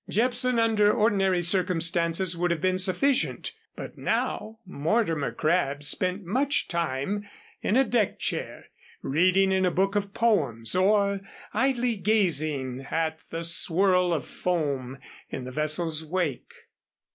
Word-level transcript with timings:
Jepson 0.09 0.57
under 0.57 0.91
ordinary 0.91 1.43
circumstances 1.43 2.35
would 2.35 2.49
have 2.49 2.59
been 2.59 2.79
sufficient, 2.79 3.51
but 3.75 3.99
now 3.99 4.57
Mortimer 4.65 5.31
Crabb 5.31 5.83
spent 5.83 6.23
much 6.23 6.67
time 6.67 7.27
in 7.61 7.77
a 7.77 7.83
deck 7.83 8.17
chair 8.17 8.65
reading 9.03 9.51
in 9.51 9.63
a 9.63 9.69
book 9.69 9.95
of 9.95 10.11
poems, 10.11 10.73
or 10.73 11.21
idly 11.53 11.97
gazing 11.97 12.87
at 12.89 13.21
the 13.29 13.43
swirl 13.43 14.11
of 14.11 14.25
foam 14.25 14.97
in 15.29 15.43
the 15.43 15.51
vessel's 15.51 16.03
wake. 16.03 16.51